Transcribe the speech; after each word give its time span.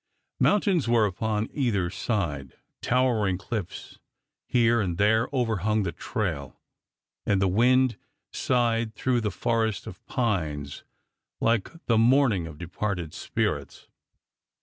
Mountains 0.39 0.87
were 0.87 1.05
upon 1.05 1.47
either 1.53 1.91
side, 1.91 2.57
towering 2.81 3.37
cliffs 3.37 3.99
here 4.47 4.81
and 4.81 4.97
there 4.97 5.29
overhung 5.31 5.83
the 5.83 5.91
trail, 5.91 6.59
and 7.23 7.39
the 7.39 7.47
wind 7.47 7.97
sighed 8.31 8.95
through 8.95 9.21
the 9.21 9.29
forest 9.29 9.85
of 9.85 10.03
pines 10.07 10.83
like 11.39 11.85
the 11.85 11.99
mourning 11.99 12.47
of 12.47 12.57
departed 12.57 13.13
spirits. 13.13 13.89